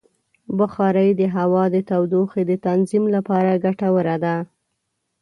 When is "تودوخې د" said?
1.89-2.51